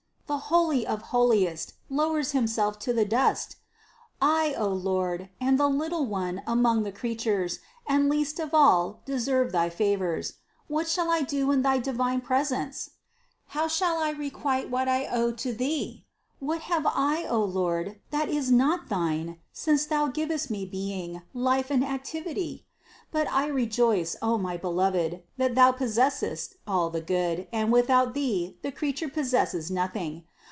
The 0.27 0.37
Holy 0.55 0.87
of 0.87 1.01
holiest 1.01 1.73
lowers 1.89 2.31
Himself 2.31 2.79
to 2.87 2.93
the 2.93 3.03
dust! 3.03 3.57
I, 4.21 4.53
O 4.57 4.69
Lord, 4.69 5.27
am 5.41 5.57
the 5.57 5.67
little 5.67 6.05
one 6.05 6.41
among 6.47 6.83
the 6.83 6.91
crea 6.93 7.17
tures, 7.17 7.59
and 7.85 8.07
least 8.07 8.39
of 8.39 8.53
all 8.53 9.01
deserve 9.03 9.51
thy 9.51 9.69
favors. 9.69 10.35
What 10.69 10.87
shall 10.87 11.11
I 11.11 11.21
do 11.23 11.51
in 11.51 11.63
thy 11.63 11.79
divine 11.79 12.21
presence? 12.21 12.91
How 13.47 13.67
shall 13.67 13.97
I 13.97 14.11
requite 14.11 14.69
what 14.71 14.85
309 14.85 15.09
310 15.09 15.17
CITY 15.19 15.19
OF 15.19 15.19
GOD 15.19 15.19
I 15.19 15.19
owe 15.19 15.31
to 15.35 15.57
Thee? 15.91 16.05
What 16.39 16.61
have 16.61 16.85
I, 16.87 17.25
O 17.27 17.43
Lord, 17.43 17.99
that 18.11 18.29
is 18.29 18.49
not 18.49 18.87
thine, 18.87 19.37
since 19.51 19.85
Thou 19.85 20.07
givest 20.07 20.49
me 20.49 20.65
being, 20.65 21.23
life 21.33 21.69
and 21.69 21.83
activity? 21.83 22.65
But 23.13 23.27
I 23.29 23.47
rejoice, 23.47 24.15
O 24.21 24.37
my 24.37 24.55
Beloved, 24.55 25.21
that 25.35 25.53
Thou 25.53 25.73
possessest 25.73 26.55
all 26.65 26.89
the 26.89 27.01
good, 27.01 27.45
and 27.51 27.69
without 27.69 28.13
Thee, 28.13 28.57
the 28.61 28.71
creature 28.71 29.09
possesses 29.09 29.69
noth 29.69 29.97
ing. 29.97 30.23